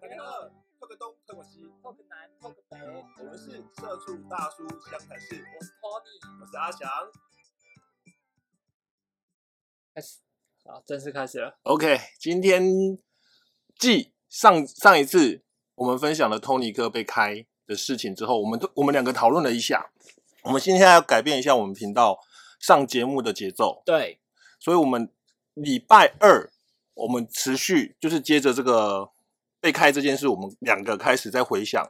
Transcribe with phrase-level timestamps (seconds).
[0.00, 0.48] 大家好，
[0.80, 2.78] 透个东，透个西，透个南，透个北，
[3.18, 6.40] 我们是社畜大叔湘潭市，我是 Tony。
[6.40, 6.88] 我是阿翔。
[9.92, 10.18] 开始，
[10.66, 11.58] 好，正式开始了。
[11.64, 12.62] OK，今天
[13.76, 15.42] 继上上一次
[15.74, 19.90] 我们分享了 Tony 哥被开的事情之后，我们都我们两个讨论了一下，
[20.44, 22.20] 我们今天要改变一下我们频道
[22.60, 24.20] 上节目的节奏，对，
[24.60, 25.12] 所以我们
[25.54, 26.48] 礼拜二
[26.94, 29.10] 我们持续就是接着这个
[29.60, 31.84] 被开这件事，我们两个开始在回想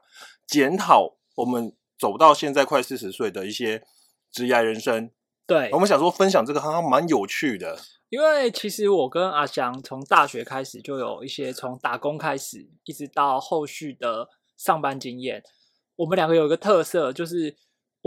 [0.47, 3.83] 检讨我们走到现在快四十岁的一些
[4.31, 5.11] 职业人生。
[5.47, 7.79] 对我，们想说分享这个好像蛮有趣的，
[8.11, 15.43] 因为其实我跟阿翔从大学开始就有一些从打工开始，一直到后续的上班经验。
[15.97, 17.57] 我们两个有一个特色，就是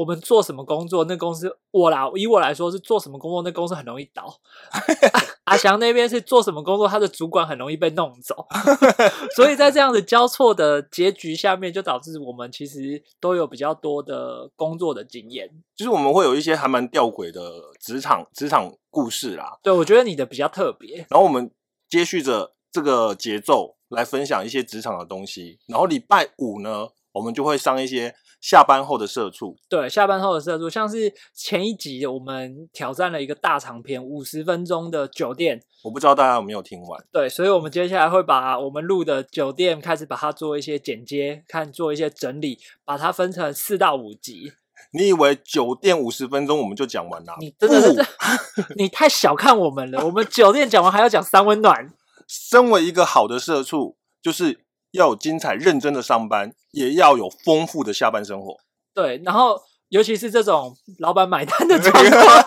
[0.01, 4.41] 我们做什么工作，那公司我啦，以我来说是做什么工作，那公司很容易倒。
[5.45, 8.47] 阿翔那边是做什么工作，他的主管很容易被弄走，
[9.35, 15.47] 所以在这样的交错的结局下面，就导致我们其实都有比较多的工作的经验。
[15.75, 17.41] 就是我们会有一些还蛮吊诡的
[17.79, 21.51] 职场职场故事啦，对我觉得你的比较特别，然后我们
[21.87, 35.61] 接续着这个节奏来分享一些职场的东西，然后礼拜五呢，我们就会上一些下班后的社畜，对，下班后的社畜，像是前一集我们挑战了一个大长篇，五十分钟的酒店。
[35.83, 37.05] 我不知道大家有没有听完。
[37.11, 44.51] 对，所以我们接下来会把我们录的酒店开始把它做一些剪接，看做一些整理，把它分成四到五集。
[44.93, 47.35] 你以为酒店五十分钟我们就讲完了？
[47.39, 48.05] 你真的是，
[48.75, 50.03] 你太小看我们了。
[50.03, 51.93] 我们酒店讲完还要讲三温暖。
[52.27, 58.57] 身为一个好的社畜，就是要有精彩认真的上班，也要有丰富的下班生活。
[58.93, 62.45] 对，然后尤其是这种老板买单的 状况，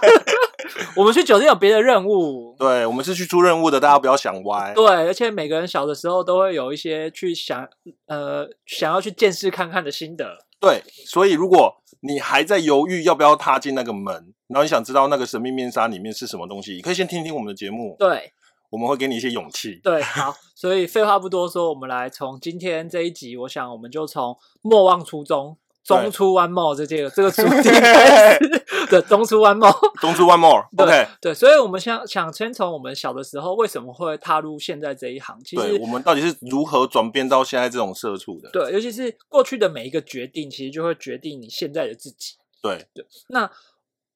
[0.96, 4.72] 我们去酒店有别的任务，对，我们是去出任务的，大家不要想歪。
[4.74, 7.66] 对，而且每个人小的时候都会有一些去想
[8.06, 10.38] 呃想要去见识看看的心得。
[10.60, 14.14] 对，所以如果你还在犹豫要不要踏进那个门，
[14.48, 18.32] 然后你想知道那个神秘面纱里面是什么东西，你可以先听听我们的节目，对
[18.74, 19.80] 我们会给你一些勇气。
[19.84, 25.56] 对，好，所以废话不多说，我们来从今天这一集，我想我们就从莫忘初衷。
[25.84, 29.70] 中出 one more 这这个这个主题开始的中出 one more，
[30.00, 38.48] 中出 one more，OK，、对对，所以我们想想先从我们小的时候为什么会踏入现在这一行，其对实我们到底是如何转变到现在这种社畜的？
[38.50, 42.36] 对，尤其是过去的每一个决定，其实就会决定你现在的自己。
[42.62, 43.50] 对对那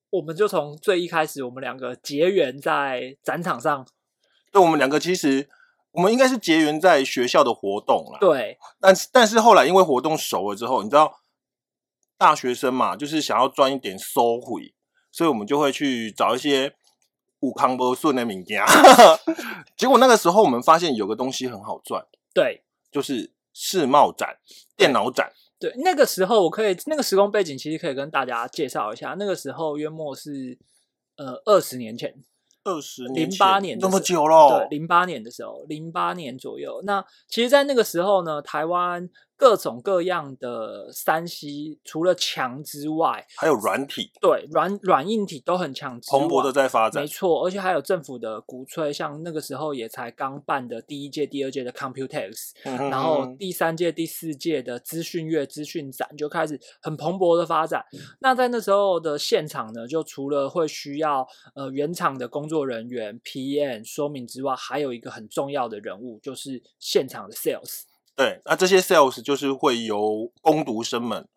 [0.08, 3.86] 我们就从最一开始，我们两个结缘在展场上，
[4.58, 5.48] 对，我们两个其实
[5.92, 11.20] 我们应该是结缘在学校的活动啦。，对但是但是后来因为活动熟了之后，你知道
[12.16, 14.74] 大学生嘛，就是想要赚一点收回，
[15.12, 16.74] 所以我们就会去找一些
[17.40, 18.66] 武康波顺的名家。
[19.76, 22.04] 结果那个时候我们发现有个东西很好赚，
[22.34, 24.38] 对就是世贸展、
[24.76, 25.32] 电脑展。
[25.60, 30.56] 对，那个时候我可以那个时空背景其实可以跟大家介绍一下，那个时候约莫是
[31.16, 32.14] 呃二十年前，
[32.68, 36.82] 二十年前08年那么久了，对，零八年的时候，零八年左右。
[36.84, 39.08] 那其实，在那个时候呢，台湾
[39.38, 47.08] 各种各样的山西，除了强之外，还有软体对软软硬体都很强，蓬勃的在发展没。
[47.08, 57.84] 错，而且还有政府的鼓吹，像那个时候也才刚办的第一届、第二届的 Computex，然然后第三届、第四届的资讯月、资讯展就开始很蓬勃的发展。
[58.20, 67.87] 那在那时候的现场呢，就除了会需要呃原厂的工作人员、PM 说明之外，还有一个很重要的人物，就是现场的 Sales。
[68.18, 71.28] 对，那这些 sales 就是会由攻读生们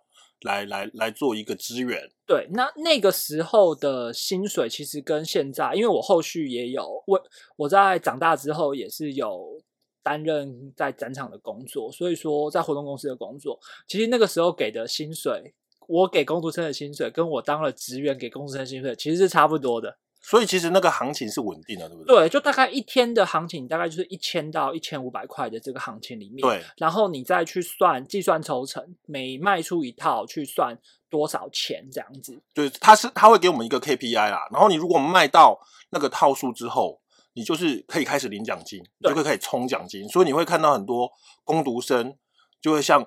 [0.41, 2.09] 来来来做一个支援。
[2.25, 7.23] 对，那那个时候的薪水其实跟现在，因为我后续也有我
[7.55, 9.61] 我在长大之后也是有
[10.01, 15.53] 担任在展场的工作，所以说在活动公司的工作，其实那个时候给的薪水，
[15.87, 19.99] 我给工读生的薪水跟我当了职员给工读生的薪水其实是差不多的。
[20.21, 22.15] 所以其实那个行情是稳定的，对不对？
[22.15, 30.77] 对，就大概一天的行情大概就是一千到一千五百块的这个行情里面，对然后你再去算计算抽成，每卖出一套去算
[31.09, 32.41] 多少钱这样子。
[32.53, 35.59] 对，它是它会给我们一个 KPI 啦，然后你如果卖到
[35.89, 37.01] 那个套数之后，
[37.33, 41.11] 你就是可以开始领奖金，你就对可以开始冲奖金，所以你会看到很多
[41.43, 42.15] 攻读生
[42.61, 43.03] 就会像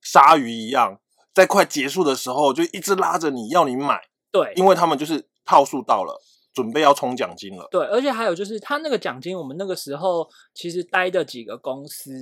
[0.00, 1.00] 鲨鱼一样，
[1.34, 4.00] 在快结束的时候就一直拉着你要你买，
[4.30, 6.20] 对，因为他们就是套数到了，
[6.52, 7.68] 准备要冲奖金了。
[7.70, 12.12] 对，而且还有就是，他那个奖金，我们那个时候其实待的几个公司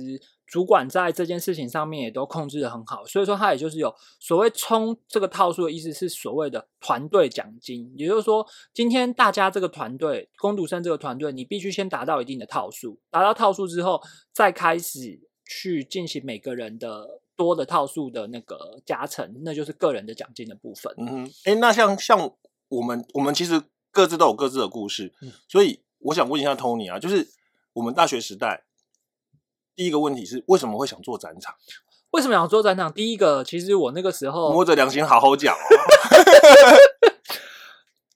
[0.47, 14.01] 主管在这件事情上面也都控制的很好，所以说他也就是有所谓冲这个套数的意思是所谓的团队奖金，也就是说，今天大家这个团队，攻读生这个团队，你必须先达到一定的套数，达到套数之后，
[14.33, 20.93] 再开始去进行每个人的多的套数的那个加成，那就是个人的奖金的部分。
[20.97, 22.33] 嗯哼，哎，那像像
[22.67, 23.61] 我们我们其实
[23.91, 27.27] 各自都有各自的故事，嗯所以我想问一下 Tony 啊，就是
[27.73, 28.63] 我们大学时代
[29.75, 31.55] 第一个问题是为什么会想做展场？
[32.11, 32.91] 为什么想做展场？
[32.91, 35.59] 第一个，其实我那个时候摸着良心好好讲哦。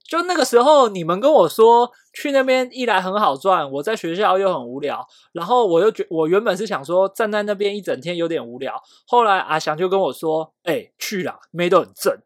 [0.07, 12.19] 就那个时候，你们跟我说去那边一来很好赚，我在学校又很无聊，然后我又觉我原本是想说站在那边一整天有点无聊，后来阿翔就跟我说：“哎、去啦，妹都很正，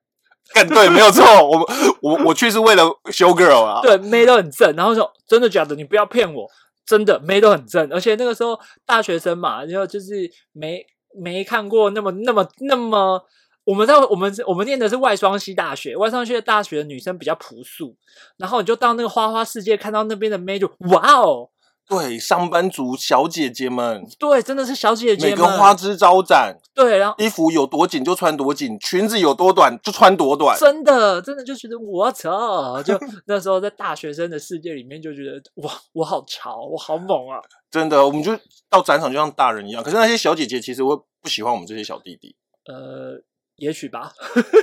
[0.54, 1.70] 干对，没有错，我
[2.02, 3.82] 我我去是为了修 girl 啊。
[3.82, 5.76] 对，妹都很正。”然后说：“真的假的？
[5.76, 6.48] 你不要骗我，
[6.86, 10.86] 真的妹都很正。”而且那个时候大学生嘛，然后就是没
[11.20, 13.24] 没看过那么那么那么。
[13.66, 17.96] 我们在我们我们念的是外双溪大学，外双溪大学的女生比较朴素，
[18.38, 21.50] 然后你就到那个花花世界，看到那边的妹就哇哦，
[21.90, 30.56] 对，上班族小姐姐们，对，真的是小姐姐每们，个花枝招展，对，然后衣服有多紧就穿多紧，裙子有多短就穿多短。
[30.60, 32.96] 真的真的就觉得我操，就
[33.26, 37.42] 那时候在大学生的世界里面就觉得哇，我好潮，我好猛啊！
[37.72, 38.38] 真的，我们就
[38.70, 39.84] 到展场就像大人一样。
[39.84, 42.36] 可是那些小姐姐其实会不喜欢我们这些小弟弟。
[42.66, 43.20] 呃，
[43.56, 44.14] 也许吧，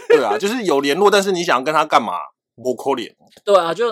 [0.08, 2.12] 对啊， 就是有联络，但是你想要跟他干嘛？
[2.62, 3.12] 不可怜。
[3.44, 3.86] 对啊，就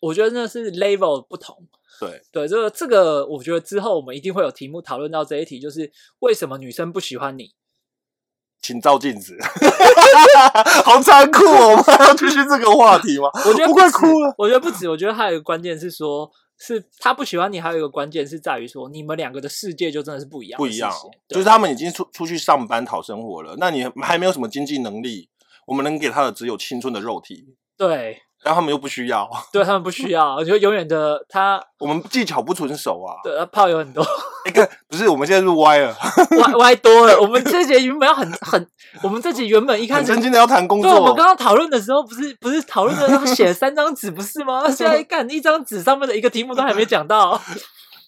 [0.00, 1.56] 我觉得那是 level 不同。
[2.00, 7.54] 对，对，这个这个，我觉得之后我们一定会有题目讨论到这一题，就是为什么女生不喜欢你？
[8.62, 9.36] 请照镜子，
[10.84, 11.70] 好残酷哦！
[11.70, 13.30] 我们还要继续这个话题吗？
[13.46, 14.34] 我觉得不止快哭了。
[14.38, 16.28] 我觉得不止，我觉得还有一个关键是说，
[16.58, 20.90] 是他不喜欢你，还有一个关键是在于说，你们两个的世界就真的是不一样不一样，
[21.28, 25.28] 就是他们已经出出去上班讨生活了，那你还没有什么经济能力，
[25.66, 33.18] 我们能给他的只有青春的肉体，对但他们又不需要， 对，他们不需要，我觉得永远的他我们技巧不纯熟啊。
[33.24, 34.06] 对他炮有很多，
[34.46, 35.92] 哎，看，不是，我们现在是歪了，
[36.38, 37.20] 歪歪多了。
[37.20, 38.64] 我们这节原本要很很，
[39.02, 40.22] 我们这集原本一开始很真。
[40.22, 41.34] 心的要谈工作对，我们刚作。
[41.34, 44.70] 刚讨论的时候，不是不是讨论的要写三张纸，不是吗？
[44.70, 47.36] 现在看一张纸上面的一个题目都还没讲到。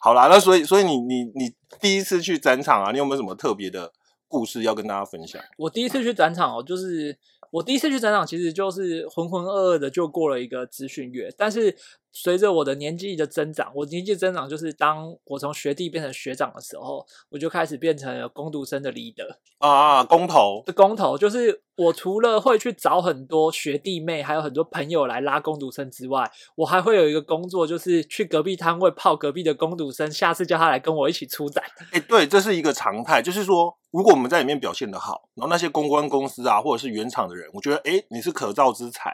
[0.01, 3.91] 好啦，那所以所以你你你第一次去展场啊，你有没有什么特别的
[4.29, 5.43] 故事要跟大家分享？
[5.57, 7.17] 我第一次去展场哦，就是
[7.51, 11.33] 我第一次去展场，其实就是浑浑噩噩的就过了一个资讯月。
[11.37, 11.75] 但是
[12.21, 21.17] 随着我的年纪的增长，我年纪增长就是当我从学弟变成学长的时候，我就开始变成了攻读生的 leader 啊，公投，的工头。
[21.17, 31.63] 就是我除了会去找很多学弟妹，还有很多朋友来拉攻读生之外，我还会有一个工作，就是去隔壁摊位泡隔壁的攻读生，下次叫他来跟我一起出展。
[31.93, 39.11] 哎、对，这是一个常态，就是说，如果我们在里面表现的好，然后那些公关公司啊，或者是原厂的人，我觉得，哎，你是可造之材，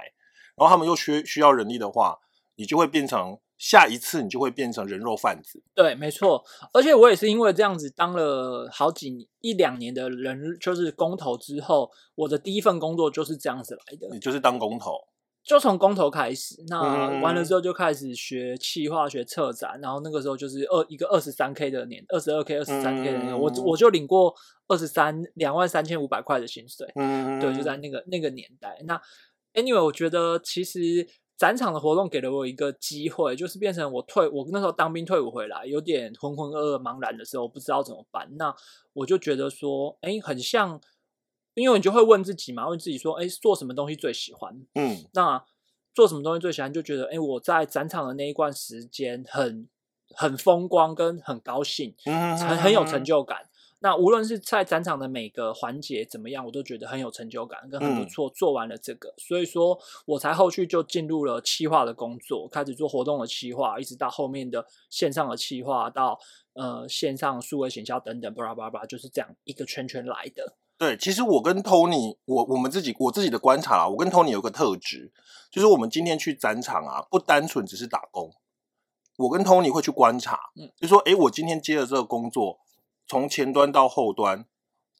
[0.56, 2.18] 然后他们又需需要人力的话，
[2.56, 5.62] 你就会变成下一次，你就会变成人肉贩子。
[5.74, 14.92] 对，没错，而且我也是因为这样子当了好几一两年的人，就是工头之后，我的第一份工作就是这样子来的，你就是当工头，
[15.44, 16.56] 就从工头开始。
[16.68, 24.34] 那嗯完了之后就开始学企划、学策展，然后那个时候就是二一个二十三 K 的年，二十二 K、二十三 K 的年，我嗯我就领过
[24.68, 26.86] 二十三两万三千五百块的薪水。
[26.96, 28.78] 嗯，对，就在那个那个年代。
[28.86, 29.00] 那
[29.54, 31.06] anyway，我觉得其实
[31.36, 38.28] 展场的活动给了我一个机会，就是变成我退，我那时候当兵退伍回来，有点浑浑噩噩、茫然的时候，不知道怎么办。
[38.36, 38.54] 那
[38.92, 40.80] 我就觉得说，哎，很像，
[41.54, 44.64] 因为你就会问自己嘛，问自己说，哎，做什么东西最喜欢？
[44.74, 45.44] 嗯那
[45.92, 46.72] 做什么东西最喜欢？
[46.72, 49.68] 就觉得，哎，我在展场的那一段时间很
[50.14, 51.94] 很风光，跟很高兴。
[52.04, 53.48] 嗯，很很有成就感。
[53.84, 58.30] 那无论是在展场的每个环节怎么样，我都觉得很有成就感，跟很不嗯错。
[58.30, 66.18] 做完了这个，所以说我才后续就进入了企划的工作，开始做活动的企划，一直到后面的线上的企划，到
[66.54, 70.56] 呃线上数位行销等等，巴拉巴拉巴拉，就是这样一个圈圈来的。
[70.78, 75.12] 对，其实我跟 Tony，我我们自己我自己的观察啦，我跟 Tony 有个特质，
[75.50, 78.32] 就是我们今天去展场啊，不单纯只是打工。
[79.18, 82.58] 我跟 Tony 会去观察，嗯就说，哎，我今天接了这个工作，
[83.06, 84.46] 从前端到后端，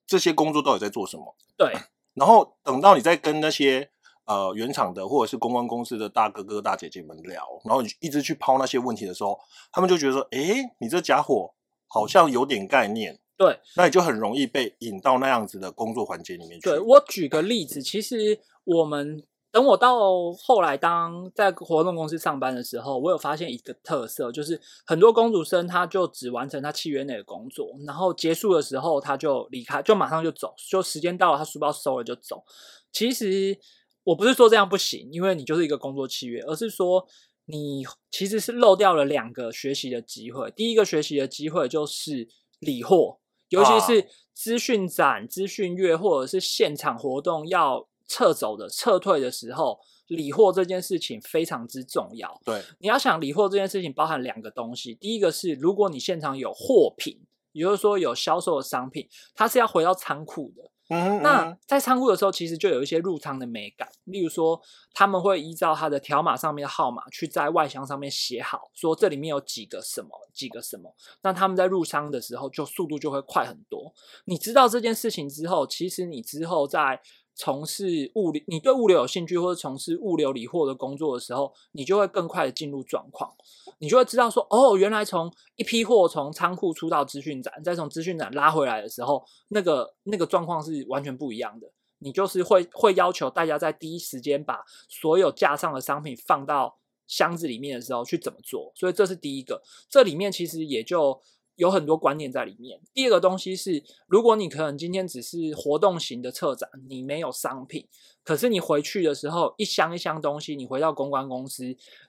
[0.07, 1.35] 这些工作到底在做什么？
[1.57, 1.73] 对，
[2.15, 3.91] 然后等到你在跟那些
[4.27, 9.39] 呃原厂的或者是公关公司的大哥哥大姐姐们聊，然后你一直去抛那些问题的时候，
[9.73, 11.55] 他们就觉得说，诶，你这家伙
[11.87, 16.69] 好像有点概念，对，那你就很容易被引到那样子的工作环节里面去。
[16.69, 32.43] 对我举个例子，其实我们等我到后来当在活动公司上班的时候，我有发现一个特色，就是很多公主生他就只完成他契约内的工作，然后结束的时候他就离开，就马上就走，就时间到了，他书包收了就走。
[32.91, 33.57] 其实
[34.03, 37.07] 我不是说这样不行，因为你就是一个工作契约，而是说
[37.45, 40.51] 你其实是漏掉了两个学习的机会。
[40.51, 42.27] 第一个学习的机会就是
[42.59, 43.21] 理货。
[43.51, 52.41] 尤其啊是资讯展、资讯月或者是现场活动要撤走的、撤退的时候，理货这件事情非常之重要。
[52.45, 57.21] 对，你要想理货这件事情包含两个东西，第一个是如果你现场有货品，
[57.53, 60.71] 也就是说有销售的商品，它是要回到仓库的。
[60.91, 64.61] 嗯哼，那嗯在仓库的时候，其实就有一些入仓的美感，例如说
[64.93, 70.95] 他们会依照它的条码上面的号码去在外箱上面写好，说这里面有几个什么，几个什么。
[71.23, 73.91] 那他们在入仓的时候，就速度就会快很多。
[74.27, 77.01] 你知道这件事情之后，其实你之后在
[77.35, 83.35] 从事物流，你对物流有兴趣或者从事物流理货的工作的时候，你就会更快的进入状况。
[83.79, 91.71] 你就会知道说，哦，原来从一批货从仓库出到资讯展，再从资讯展拉回来的时候，那个那个状况是完全不一样的。
[91.99, 99.63] 你就是会会要求大家在第一时间把所有架上的商品放到箱子里面的时候去怎么做，所以这是第一个。
[99.89, 101.21] 这里面其实也就
[101.57, 102.81] 有很多观念在里面。
[102.93, 107.87] 第二个东西是，如果你可能今天只是活动型的策展，你没有商品，
[108.25, 111.65] 可是你回去的时候一箱一箱东西，你回到公关公司，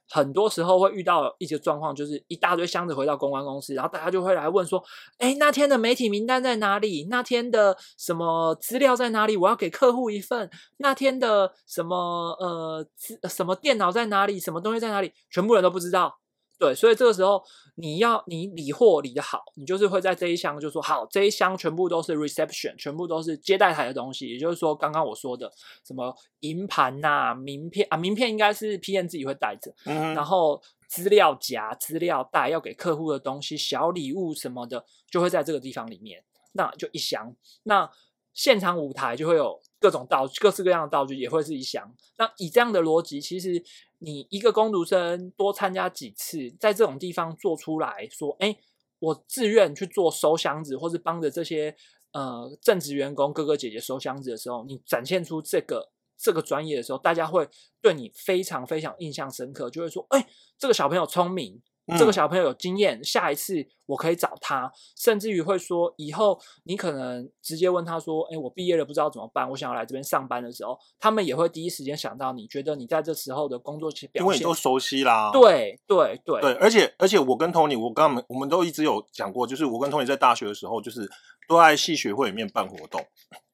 [0.09, 4.83] 很多时候会遇到一些状况，就是一大堆箱子回到公关公司，然后大家就会来问说
[5.19, 7.07] ：“哎，那天的媒体名单在哪里？
[7.09, 9.37] 那天的什么资料在哪里？
[9.37, 10.49] 我要给客户一份。
[10.77, 11.95] 那天的什么
[12.39, 12.85] 呃
[13.29, 14.39] 什么电脑在哪里？
[14.39, 15.11] 什么东西在哪里？
[15.29, 16.19] 全部人都不知道。”
[16.57, 17.43] 对，所以这个时候
[17.75, 25.51] 你要你理货理的好，你就是会在这一箱就说好，这一箱全部都是 reception，全部都是接待台的东西，也就是说刚刚我说的
[25.85, 37.35] 什么银盘呐、名片啊，名片应该是 PM 自己会带着，嗯，然后资料夹、资料袋要给客户的东西、小礼物什么的，就会在这个地方里面，那就一箱。
[37.63, 37.91] 那
[38.33, 41.93] 现场舞台就会有各种道具，各式各样的道具也会是一箱。
[42.17, 43.63] 那以这样的逻辑，其实
[44.05, 48.55] 你一个工读生多参加几次，在这种地方做出来说，哎，
[48.99, 51.75] 我自愿去做收箱子，或是帮着这些
[52.11, 57.49] 呃正职员工哥哥姐姐收箱子的时候，你展现出这个这个专业的时候，大家会
[57.81, 60.27] 对你非常非常印象深刻，就会说，哎，
[60.59, 61.59] 这个小朋友聪明，
[61.97, 62.13] 这个嗯。
[62.13, 76.41] 小朋友有经验，下一次我可以找他，甚至于会说，以后你可能直接问他说：“哎，我毕业了不知道怎么办，我想要来这边上班的时候，他们也会第一时间想到你，觉得你在这时候的工作表现因为你都熟悉啦，对对对。
[76.41, 81.09] 对，而且而且我跟 Tony，我刚刚我们都一直有讲过，就是我跟 Tony 在大学的时候，就是
[81.47, 83.05] 都在系学会里面办活动，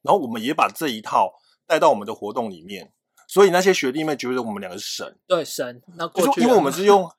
[0.03, 1.33] 然后我们也把这一套
[1.67, 2.93] 带到我们的活动里面，
[3.27, 7.09] 所以那些学弟妹觉得我们两个是神，对神，那过去因为我们是用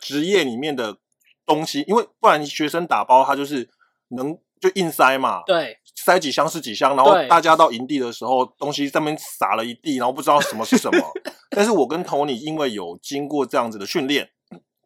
[0.00, 0.96] 职业里面的
[1.44, 3.68] 东西，因为不然学生打包他就是
[4.08, 10.98] 能就硬塞嘛，对塞几箱是几箱，然后大家到营地的时候，东西上面撒了一地，然后不知道什么是什么。
[11.50, 14.30] 但是我跟 Tony 因为有经过这样子的训练，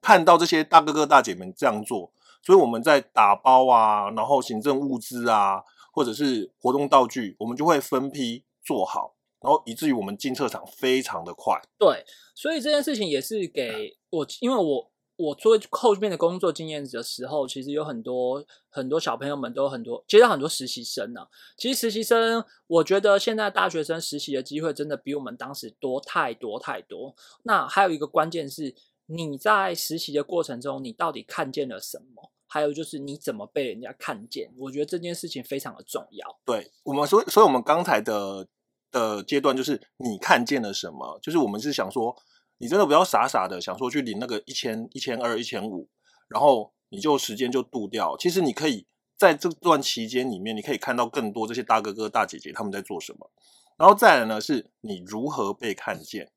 [0.02, 11.54] 看到这些大哥哥大姐们这样做，所以我们在打包啊，然后行政物资啊，或者是活动道具，我们就会分批做好，然后以至于我们进测场非常的快。
[11.78, 27.14] 对，所以这件事情也是给我，因为我我做后面的工作经验的时候，其实有很多很多小朋友们都有很多接到很多实习生呢、其实实习生，我觉得现在大学生实习的机会真的比我们当时多太多太多。
[27.44, 28.74] 那还有一个关键是，
[29.06, 32.30] 你在实习的过程中，你到底看见了什么？
[32.48, 34.52] 还有就是你怎么被人家看见？
[34.56, 36.38] 我觉得这件事情非常的重要。
[36.44, 38.46] 对我们，所所以我们刚才的
[38.92, 41.18] 的阶段就是你看见了什么？
[41.20, 42.16] 就是我们是想说，
[42.58, 45.88] 你真的不要傻傻的想说去领那个一千、一千二、一千五，
[46.28, 48.16] 然后你就时间就度掉。
[48.16, 48.86] 其实你可以
[49.16, 53.30] 在这段期间里面，你可以看到更多这些大哥哥、大姐姐他们在做什么。
[53.76, 56.30] 然后再来呢，是你如何被看见。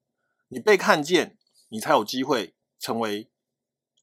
[0.49, 1.37] 你被看见，
[1.69, 3.29] 你才有机会成为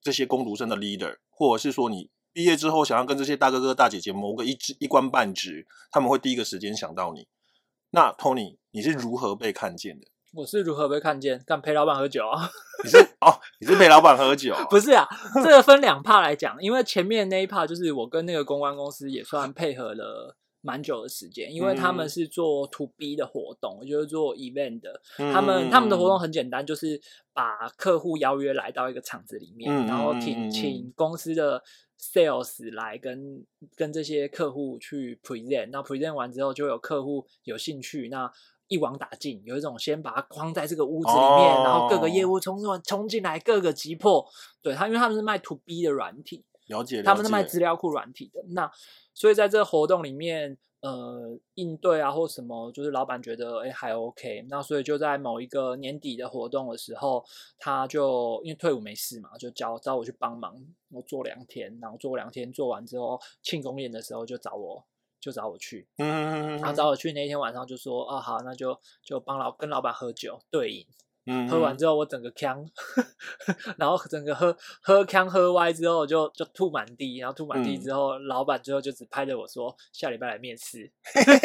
[0.00, 7.28] 这些攻读生的 leader，或者是说你毕业之后想要跟这些大哥哥大姐姐谋个一职一官半职，他们会第一个时间想到你。
[7.90, 10.06] 那 Tony，你是如何被看见的？
[10.36, 11.42] 我是如何被看见？
[11.46, 12.50] 干陪老板喝酒啊？
[12.84, 14.54] 你是哦，你是陪老板喝酒？
[14.68, 15.08] 不是啊，
[15.42, 27.00] 这个分两 part 来讲，因为前面那一 part 就是我跟那个公关公司也算配合了蛮久的时间，因为他们嗯是做 to B 的活动，也就是做 event 的，嗯他们他们的活动很简单，就是
[27.32, 31.62] 把客户邀约来到一个场子里面，嗯然后嗯嗯嗯请请公司的
[31.98, 33.42] sales 来跟
[33.74, 38.30] 跟这些客户去 present，那 present 完之后就有客户有兴趣，那
[38.68, 44.26] 一网打尽，有一种先把它框在这个屋子里面，然后各个业哦务冲冲冲进来，各个击破。
[44.62, 48.42] 对他，因为他们是卖 to B 的软体，了解，他们是卖资料库软体的。
[48.50, 48.70] 那
[49.14, 57.24] 所以在这个活动里面，呃，应对啊或什么，就是老板觉得哎还 OK，那所以就在某一个年底的活动的时候，
[57.58, 60.54] 他就因为退伍没事嘛，就叫找我去帮忙，
[60.90, 64.84] 我做两天，然后做两天做完之后，庆功宴的时候就找我。
[65.26, 70.86] 就找我去，嗯，然后找我去那一天晚上就说，哦好，那就就帮老跟老板喝酒对饮，
[71.26, 72.64] 嗯喝完之后我整个呛，
[73.76, 80.92] 然后整个喝喝呛喝歪之后就就吐满地，然后吐满地嗯之后，老板最后就只拍着我说下礼拜来面试。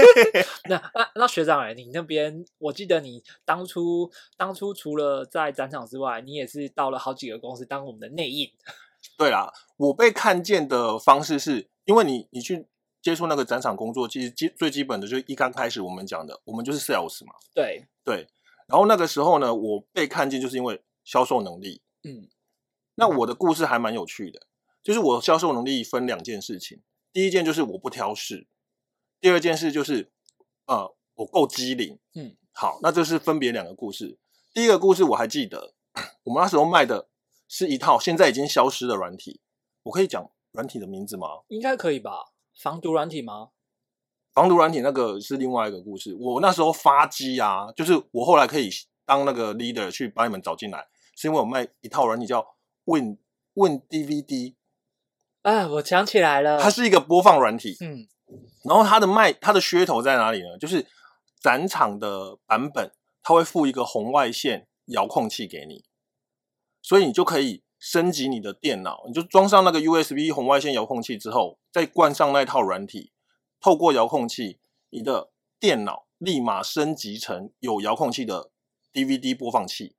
[0.69, 8.47] 那那那学长哎，你那边我记得你当初当初除了在展场之外，你也是到了好几个公司当我们的内应。
[9.17, 12.67] 对啦，我被看见的方式是因为你你去
[13.01, 18.27] 接触那个展场工作，其实基最基本的就是一刚开始我们讲的，我们就是 sales 嘛，对，对。
[18.67, 21.81] 然后那个时候呢，我被看见就是因为销售能力。
[22.03, 22.29] 嗯
[22.95, 24.47] 那我的故事还蛮有趣的，
[24.83, 26.81] 就是我销售能力分两件事情，
[27.11, 28.47] 第一件就是我不挑事，
[29.19, 30.11] 第二件事就是
[30.67, 31.97] 呃我够机灵。
[32.13, 34.19] 嗯，好，那这是分别两个故事。
[34.53, 35.73] 第一个故事我还记得，
[36.23, 37.07] 我们那时候卖的
[37.47, 39.39] 是一套现在已经消失的软体，
[39.83, 41.27] 我可以讲软体的名字吗？
[41.47, 42.30] 应该可以吧？
[42.61, 43.49] 防毒软体吗？
[44.33, 46.15] 防毒软体那个是另外一个故事。
[46.19, 48.69] 我那时候发机啊，就是我后来可以
[49.03, 53.17] 当那个 leader 去把你们找进来，是因为我卖一套软体叫 Win
[53.55, 54.53] Win DVD，
[55.41, 57.75] 啊，我想起来了，它是一个播放软体。
[57.81, 58.07] 嗯
[58.63, 60.57] 然后它的卖它的噱头在哪里呢？
[60.57, 60.87] 就是
[61.41, 62.91] 展场的版本，
[63.21, 65.83] 它会附一个红外线遥控器给你，
[66.81, 73.11] 所以你就可以升级你的电脑，你就装上那个 USB 红外线遥控器之后，再灌上那套软体，
[73.59, 74.59] 透过遥控器，
[74.91, 78.51] 你的电脑立马升级成有遥控器的
[78.93, 79.95] DVD 播放器。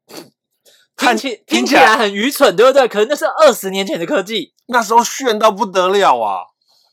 [0.94, 2.86] 看听起听起来很愚蠢，对不对？
[2.86, 4.54] 可是那是二十年前的科技。
[4.66, 6.44] 那时候炫到不得了啊！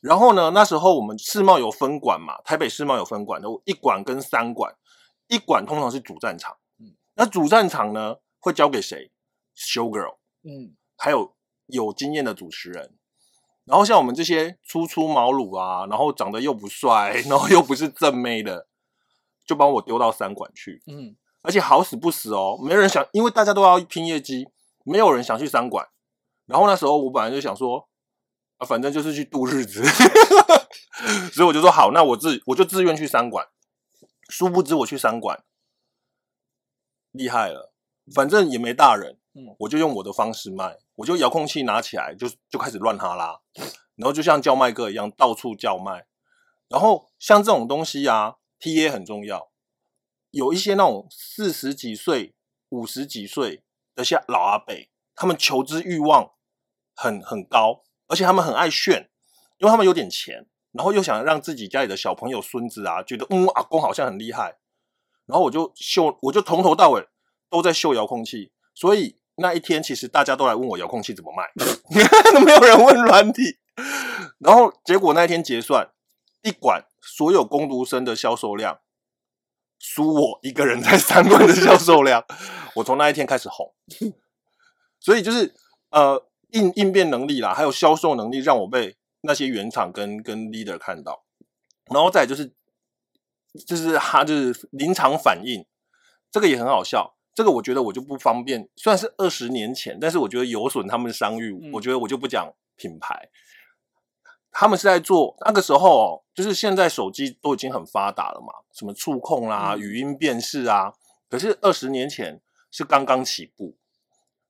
[0.01, 4.73] 然后呢，那时候我们世贸有分馆嘛，台北世贸有分馆的，一馆跟三馆，
[5.27, 9.11] 一馆通常是主战场，嗯那主战场呢会交给谁
[9.55, 11.33] ？show girl，嗯还有
[11.65, 12.93] 有经验的主持人。
[13.63, 18.67] 然后像我们这些初出茅庐啊，然后长得又不帅，然后又不是正妹的，
[19.45, 24.49] 就帮我丢到三馆去，嗯，而且好死不死哦，没人想，因为大家都要拼业绩，
[24.83, 25.87] 没有人想去三馆。
[26.47, 27.87] 然后那时候我本来就想说，
[28.57, 29.83] 啊，反正就是去度日子，
[31.31, 33.47] 所以我就说好，那我自我就自愿去三馆。
[34.29, 35.43] 殊不知我去三馆，
[37.11, 37.71] 厉害了，
[38.11, 43.39] 反正也没大人，嗯我就用我的方式卖，我就遥控器拿起来就就开始乱哈拉，
[43.95, 46.07] 然后就像叫卖哥一样到处叫卖。
[46.67, 49.51] 然后像这种东西啊，TA 很重要，
[50.31, 52.35] 有一些那种四十几岁、
[52.69, 53.63] 五十几岁
[53.95, 54.75] 的些老阿伯，
[55.15, 56.33] 他们求知欲望
[56.95, 59.09] 很很高，而且他们很爱炫，
[59.57, 64.57] 因为他们有点钱，然后又想让自己家里的小朋友、孙子啊，觉得嗯阿公好像很厉害，
[65.25, 67.07] 然后我就秀，我就从头到尾
[67.49, 71.51] 都在秀遥控器，所以那一天其实大家都来问我遥控器怎么卖，
[72.33, 73.57] 都 没有人问软体，
[74.37, 75.89] 然后结果那一天结算，
[76.43, 78.79] 一管所有工读生的销售量。
[79.81, 82.25] 输我一个人在三馆的销售量，
[82.75, 83.73] 我从那一天开始红，
[84.99, 85.55] 所以就是
[85.89, 91.23] 呃应应变能力啦，还有销售能力，让我被那些原厂跟跟 leader 看到，
[91.85, 92.53] 然后再就是
[93.65, 95.65] 就是他就是临场反应，
[96.29, 97.15] 这个也很好笑。
[97.33, 103.29] 这个我觉得我就不方便，虽然是二十年前，但是我觉得有损他们的商誉，嗯我觉得我就不讲品牌。
[104.51, 110.93] 他们是在做那个时候哦，就是现在手机都已经很发达了嘛，什么触控啦、嗯语音辨识啊。
[111.29, 113.77] 可是二十年前是刚刚起步，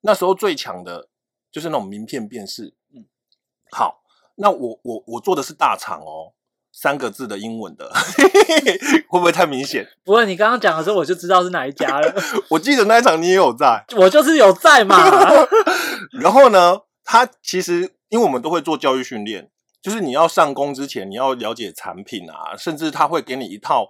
[0.00, 1.10] 那时候最强的
[1.52, 2.74] 就是那种名片辨识。
[2.94, 3.04] 嗯，
[3.70, 4.02] 好，
[4.36, 6.32] 那我我我做的是大厂哦，
[6.80, 7.92] 三个字的英文的，
[9.10, 9.86] 会不会太明显？
[10.02, 12.14] 不过你刚刚讲的时候，我就知道是哪一家了。
[12.48, 13.84] 我记得那一场你也有在。
[13.98, 14.96] 我就是有在嘛。
[16.22, 19.50] 然后呢，他其实因为我们都会做教育训练，
[19.82, 23.86] 就是你要上工之前，你要了解产品啊，甚至他会给你一套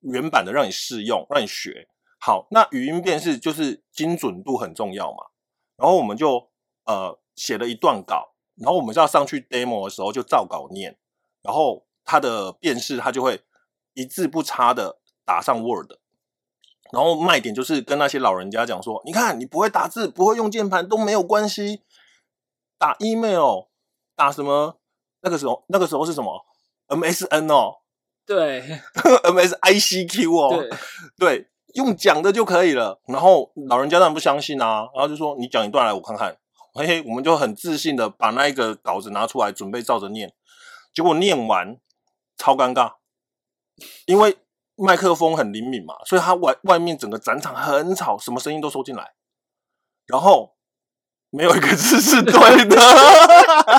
[0.00, 1.86] 原版的让你试用，让你学。
[2.18, 5.18] 好，那语音辨识就是精准度很重要嘛。
[5.76, 6.50] 然后我们就
[6.86, 10.96] 呃写了一段稿，然后我们就要上去 demo 的时候就照稿念，
[11.42, 13.40] 然后它的辨识它就会
[13.94, 15.92] 一字不差的打上 Word。
[16.92, 21.80] 然后卖点就是跟那些老人家讲说，你看你不会打字，不会用键盘都没有关系，
[22.76, 23.68] 打 email，
[24.14, 24.78] 打什么？
[25.22, 26.44] 那个时候那个时候是什么
[26.88, 27.76] ？MSN 哦
[28.26, 28.60] 对，
[29.24, 30.70] MSICQ 哦，对，
[31.16, 33.00] 对，用讲的就可以了。
[33.06, 36.36] 然后老人家当然不相信啊，然后就说你讲一段来我看看，
[36.74, 40.34] 嘿嘿，我们就很自信的把那一个稿子拿出来，准备照着念。
[40.92, 41.78] 结果念完
[42.42, 42.94] 超尴尬，
[44.04, 44.36] 因为
[44.74, 49.12] 麦克风很灵敏嘛，所以它外外面整个展场很吵，什么声音都收进来，
[50.06, 50.56] 然后
[51.30, 52.32] 没有一个字是对
[52.66, 52.76] 的，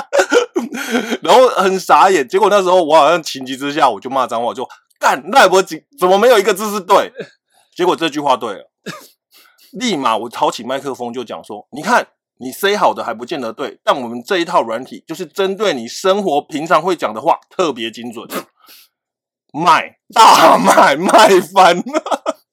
[1.20, 2.26] 然后很傻眼。
[2.26, 4.66] 结果那时候我好像情急之下，我就骂脏话，就
[4.98, 7.12] 干赖博怎怎么没有一个字是对？
[7.76, 8.70] 结果这句话对了，
[9.72, 18.28] 立马我抄起麦克风就讲说：“你看。”你 say 好的还不见得对，但我们这一套软体就是针对你生活平常会讲的话特别精准，
[19.54, 22.43] 卖大卖卖翻了。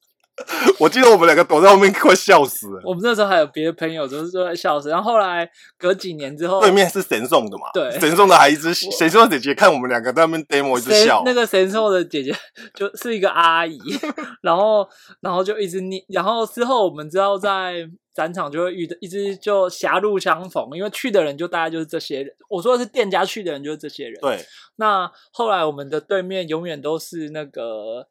[0.78, 2.80] 我记得我们两个躲在后面快笑死了。
[2.84, 7.64] 我们那时候还有别的朋友都是都在笑死，然后后来隔几年之后，对面是神送的嘛？
[7.74, 11.22] 对，神送的还一直神送的姐姐看我们两个在那边 demo 一直笑。
[11.24, 12.34] 那个神送的姐姐
[12.74, 13.78] 就是一个阿姨，
[14.42, 14.88] 然后
[15.20, 17.88] 然后就一直念，然后之后我们知道在。
[18.14, 22.30] 展场就会遇到，一直就狭路相逢，因为去的人就大概就是这些人。
[22.46, 24.20] 我说的是店家去的人就是这些人。
[24.20, 24.38] 对。
[24.76, 28.06] 那后来我们的对面永远都是那个。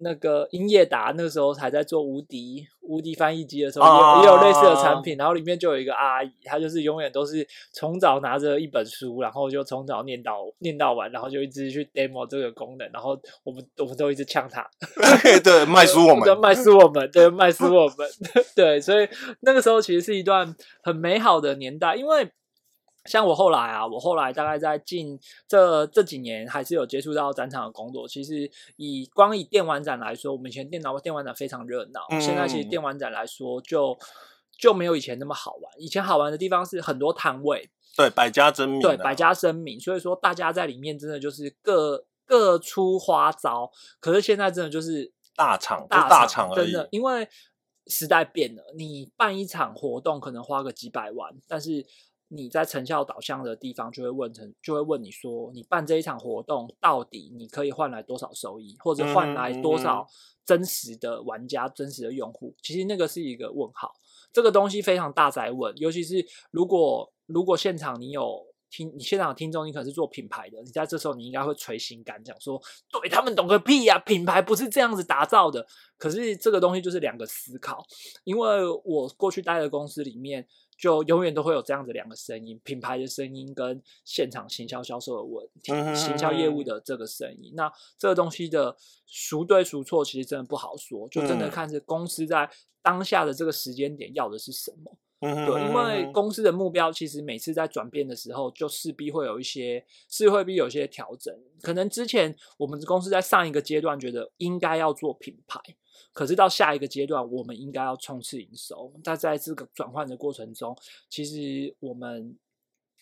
[0.00, 14.68] 那个英业达那个时候还在做无敌无敌翻译机的时候，也也有类似的产品，然后里面就有一个阿姨，她就是永远都是从早拿着一本书，然后就从早念到念到完，然后就一直去 demo 这个功能，然后我们我们都一直呛她，
[15.44, 18.08] 对，卖书我们，卖书我们，对，卖书我们，
[18.56, 19.08] 对，所以
[19.40, 22.30] 那个时候其实是一段很美好的年代，因为。
[23.10, 25.18] 像我后来啊，我后来大概在近
[25.48, 28.06] 这这几年，还是有接触到展场的工作。
[28.06, 32.00] 其实以光以电玩展来说，我们以前电脑电玩展非常热闹。
[32.20, 33.98] 现在其实电玩展来说，就
[34.56, 35.72] 就没有以前那么好玩。
[35.76, 39.80] 以前好玩的地方是很多摊位，对，百家争鸣，对，百家争鸣。
[39.80, 43.68] 所以说大家在里面真的就是各各出花招。
[43.98, 47.28] 可是现在真的就是大厂大厂真的，因为
[47.88, 51.84] 时代变了，你办一场活动可能花个几百万，但是。
[52.32, 60.06] 你在成效导向的地方，就会问成，就会问你说，你办这一场活动，到底你可以换来多少收益，或者换来多少
[60.46, 62.54] 真实的玩家、真实的用户？
[62.62, 63.90] 其实那个是一个问号，
[64.32, 72.62] 这个东西非常大在问，尤其是如果如果现场你有听，你现场听众，你可能是做品牌的，你在这时候你应该会捶心肝，讲说，
[72.92, 75.66] 对他们懂个屁呀，品牌不是这样子打造的。
[75.98, 77.84] 可是这个东西就是两个思考，
[78.22, 80.46] 因为我过去待的公司里面。
[80.80, 87.52] 就永远都会有这样子两个声音：品牌的声音跟现场行销销售的问题、行销业务的这个声音。
[87.54, 88.74] 那这个东西的
[89.06, 94.96] 孰对孰错，其实真的不好说，就真的看是公司在当下的这个时间点要的是什么。
[95.20, 101.34] 对，因为公司的目标其实每次在转变的时候，就势必会有一些，是会必有一些调整。
[101.60, 105.60] 可能之前我们公司在上一个阶段觉得应该要做品牌。
[106.12, 108.92] 可是到下一个阶段，我们应该要冲刺营收。
[109.04, 110.76] 但在这个转换的过程中，
[111.08, 112.36] 其实我们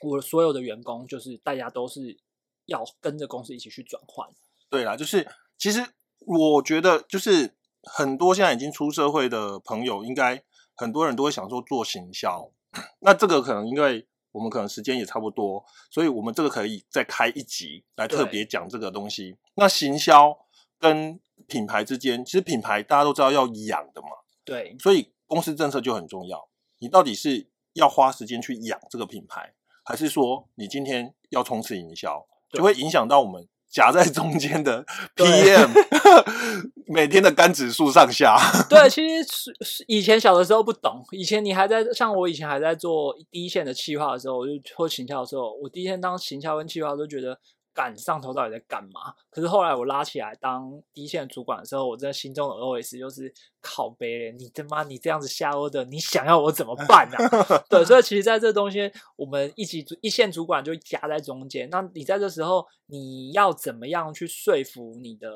[0.03, 2.19] 我所有的员工，就是大家都是
[2.67, 4.29] 要跟着公司一起去转换。
[4.69, 5.27] 对啦，就是
[5.57, 5.81] 其实
[6.19, 10.43] 我觉得，就是很多现在已经出社会的朋友，应该
[10.79, 12.51] 很多人都会想说做行销。
[13.01, 19.37] 那这个可能因为我们可能时间也差不多，所以我们这个可以再开一集来特别讲这个东西。
[19.57, 20.37] 那行销
[20.79, 24.09] 跟品牌之间，其实品牌大家都知道要养的嘛，
[24.45, 26.49] 对，所以公司政策就很重要。
[26.79, 34.85] 你到底是要花时间去养这个品牌，还是说你今天要冲刺营销，就会影响到我们夹在中间的
[35.17, 35.69] PM
[36.87, 38.37] 每天的肝指数上下。
[38.69, 39.25] 对，其实
[39.61, 47.39] 是以前小的时候不懂，以前你还在像我以前还在做第一线的企划的时候，我就做行销的时候，我第一天当行销跟企划都觉得。
[47.79, 49.15] 干上头到底在干嘛？
[49.31, 57.17] 可是后来我拉起来当第一线主管的时候，我真的心中的 OS 就是靠背，你他妈你这样子瞎欧的，你想要我怎么办呢？
[57.71, 61.71] 对，所以其实在这东西，我们一起一线主管就夹在中间。
[61.71, 65.31] 那你在这时候，你要怎么样去说服你的？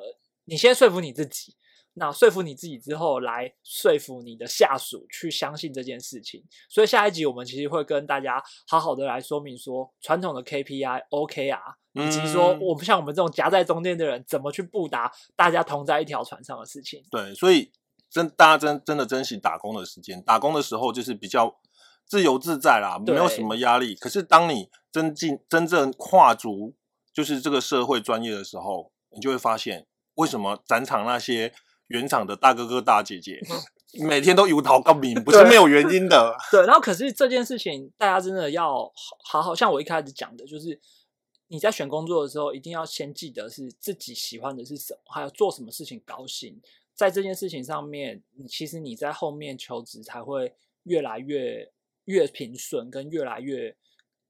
[0.47, 1.55] 你先说服你自己。
[1.95, 6.43] 那说服你自己之后，来说服你的下属去相信这件事情。
[6.71, 17.03] 所以下一集我们其实会跟大家好好的来说明说传统的 KPI、OKR，以及说我们像我们这种夹在中间的人，怎么去布达大家同在一条船上的事情。
[17.11, 17.71] 对，所以
[18.11, 21.57] 真大家真真的珍惜打工的时间，打工的时候就是比较
[22.07, 23.95] 自由自在啦，没有什么压力。
[23.95, 26.75] 可是当你真进真正跨足
[27.13, 31.53] 就是这个社会专业的时候，你就会发现为什么展场那些。
[31.89, 33.39] 原厂的大哥哥大姐姐
[34.09, 36.35] 每天都油桃高明，不是没有原因的。
[36.51, 38.91] 对，然后可是这件事情，大家真的要
[39.29, 40.81] 好好像我一开始讲的，就是
[41.53, 46.59] 你在选工作的时候，一定要先记得是自己喜欢的是什么，还有做什么事情高兴。
[46.95, 51.71] 在这件事情上面，你其实你在后面求职才会越来越
[52.07, 53.77] 越平顺，跟越来越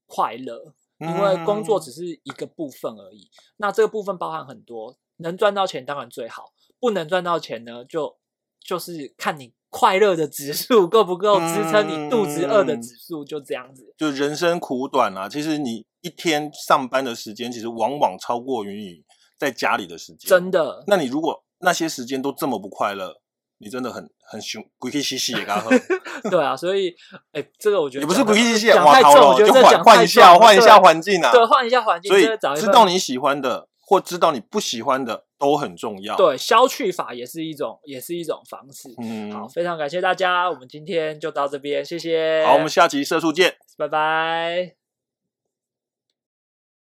[0.05, 0.73] 快乐。
[0.99, 8.17] 因为工作只嗯是一个部分而已，那这个部分包含很多，能赚到钱当然最好，不能赚到钱呢，就
[8.59, 13.93] 就是看你快乐的指数够不够支撑你肚子饿的嗯指数，就这样子。
[13.97, 19.03] 就人生苦短啊，其实你一天上班的时间，其实往往超过于你
[19.39, 20.29] 在家里的时间。
[20.29, 23.15] 真的，那你如果那些时间都这么不快乐，
[23.57, 25.69] 你真的很很凶，鬼气兮兮也刚好。
[26.29, 26.93] 对啊，所以，
[27.31, 31.31] 哎，这个我觉得也不是鬼气兮兮，讲太重，我觉得就换一下，换一下环境啊。
[31.31, 32.23] 对，换一下环境，所以
[32.59, 38.93] 知道你喜欢的或知道你不喜欢的都很重要。，对消去法也是一种，也是一种方式。
[39.01, 42.43] 嗯，好，非常感谢大家，我们今天就到这边，谢谢。
[42.45, 43.55] 好，我们下集社畜见。
[43.77, 44.82] 拜拜。